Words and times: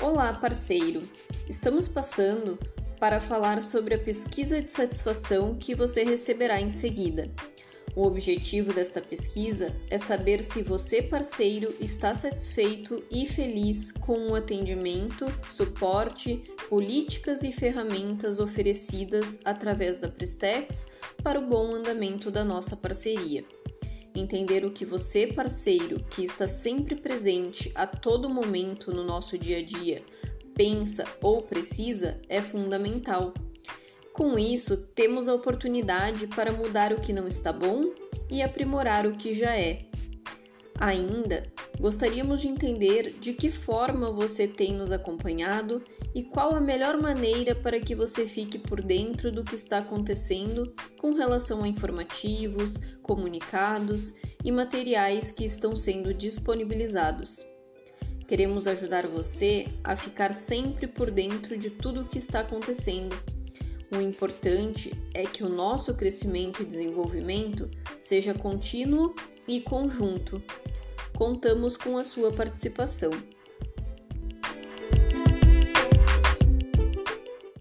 Olá, 0.00 0.32
parceiro! 0.32 1.02
Estamos 1.48 1.88
passando 1.88 2.56
para 3.00 3.18
falar 3.18 3.60
sobre 3.60 3.96
a 3.96 3.98
pesquisa 3.98 4.62
de 4.62 4.70
satisfação 4.70 5.56
que 5.56 5.74
você 5.74 6.04
receberá 6.04 6.60
em 6.60 6.70
seguida. 6.70 7.28
O 7.96 8.06
objetivo 8.06 8.72
desta 8.72 9.00
pesquisa 9.00 9.74
é 9.90 9.98
saber 9.98 10.40
se 10.40 10.62
você, 10.62 11.02
parceiro, 11.02 11.74
está 11.80 12.14
satisfeito 12.14 13.04
e 13.10 13.26
feliz 13.26 13.90
com 13.90 14.28
o 14.28 14.36
atendimento, 14.36 15.26
suporte, 15.50 16.44
políticas 16.68 17.42
e 17.42 17.50
ferramentas 17.50 18.38
oferecidas 18.38 19.40
através 19.44 19.98
da 19.98 20.08
Prestex 20.08 20.86
para 21.24 21.40
o 21.40 21.46
bom 21.46 21.74
andamento 21.74 22.30
da 22.30 22.44
nossa 22.44 22.76
parceria. 22.76 23.44
Entender 24.14 24.64
o 24.64 24.72
que 24.72 24.84
você, 24.84 25.26
parceiro, 25.26 26.02
que 26.10 26.24
está 26.24 26.48
sempre 26.48 26.96
presente 26.96 27.70
a 27.74 27.86
todo 27.86 28.28
momento 28.28 28.92
no 28.92 29.04
nosso 29.04 29.38
dia 29.38 29.58
a 29.58 29.62
dia, 29.62 30.02
pensa 30.54 31.04
ou 31.22 31.42
precisa 31.42 32.20
é 32.28 32.42
fundamental. 32.42 33.32
Com 34.12 34.36
isso, 34.36 34.76
temos 34.94 35.28
a 35.28 35.34
oportunidade 35.34 36.26
para 36.26 36.50
mudar 36.50 36.92
o 36.92 37.00
que 37.00 37.12
não 37.12 37.28
está 37.28 37.52
bom 37.52 37.92
e 38.28 38.42
aprimorar 38.42 39.06
o 39.06 39.16
que 39.16 39.32
já 39.32 39.56
é. 39.56 39.84
Ainda, 40.80 41.42
gostaríamos 41.80 42.40
de 42.40 42.48
entender 42.48 43.18
de 43.18 43.32
que 43.32 43.50
forma 43.50 44.12
você 44.12 44.46
tem 44.46 44.74
nos 44.76 44.92
acompanhado 44.92 45.82
e 46.14 46.22
qual 46.22 46.54
a 46.54 46.60
melhor 46.60 47.00
maneira 47.00 47.52
para 47.52 47.80
que 47.80 47.96
você 47.96 48.26
fique 48.26 48.58
por 48.58 48.80
dentro 48.80 49.32
do 49.32 49.42
que 49.42 49.56
está 49.56 49.78
acontecendo 49.78 50.72
com 51.00 51.14
relação 51.14 51.64
a 51.64 51.68
informativos, 51.68 52.76
comunicados 53.02 54.14
e 54.44 54.52
materiais 54.52 55.32
que 55.32 55.44
estão 55.44 55.74
sendo 55.74 56.14
disponibilizados. 56.14 57.44
Queremos 58.28 58.68
ajudar 58.68 59.08
você 59.08 59.66
a 59.82 59.96
ficar 59.96 60.32
sempre 60.32 60.86
por 60.86 61.10
dentro 61.10 61.58
de 61.58 61.70
tudo 61.70 62.02
o 62.02 62.04
que 62.04 62.18
está 62.18 62.40
acontecendo 62.40 63.16
o 63.90 64.00
importante 64.00 64.92
é 65.14 65.24
que 65.24 65.42
o 65.42 65.48
nosso 65.48 65.94
crescimento 65.94 66.62
e 66.62 66.66
desenvolvimento 66.66 67.70
seja 67.98 68.34
contínuo 68.34 69.14
e 69.46 69.60
conjunto. 69.60 70.42
Contamos 71.16 71.76
com 71.76 71.96
a 71.96 72.04
sua 72.04 72.30
participação. 72.30 73.10